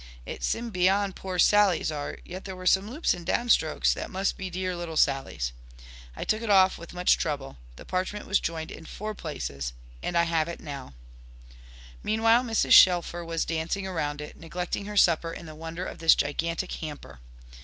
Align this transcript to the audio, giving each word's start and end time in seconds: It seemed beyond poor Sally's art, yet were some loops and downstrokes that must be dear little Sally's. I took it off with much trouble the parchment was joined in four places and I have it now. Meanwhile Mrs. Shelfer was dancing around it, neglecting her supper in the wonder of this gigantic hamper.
It 0.25 0.43
seemed 0.43 0.73
beyond 0.73 1.15
poor 1.15 1.37
Sally's 1.37 1.91
art, 1.91 2.21
yet 2.25 2.47
were 2.47 2.65
some 2.65 2.89
loops 2.89 3.13
and 3.13 3.23
downstrokes 3.23 3.93
that 3.93 4.09
must 4.09 4.35
be 4.35 4.49
dear 4.49 4.75
little 4.75 4.97
Sally's. 4.97 5.53
I 6.15 6.23
took 6.23 6.41
it 6.41 6.49
off 6.49 6.79
with 6.79 6.91
much 6.95 7.19
trouble 7.19 7.57
the 7.75 7.85
parchment 7.85 8.25
was 8.25 8.39
joined 8.39 8.71
in 8.71 8.87
four 8.87 9.13
places 9.13 9.73
and 10.01 10.17
I 10.17 10.23
have 10.23 10.47
it 10.47 10.59
now. 10.59 10.95
Meanwhile 12.01 12.41
Mrs. 12.41 12.71
Shelfer 12.73 13.23
was 13.23 13.45
dancing 13.45 13.85
around 13.85 14.21
it, 14.21 14.35
neglecting 14.35 14.85
her 14.85 14.97
supper 14.97 15.31
in 15.33 15.45
the 15.45 15.53
wonder 15.53 15.85
of 15.85 15.99
this 15.99 16.15
gigantic 16.15 16.71
hamper. 16.71 17.19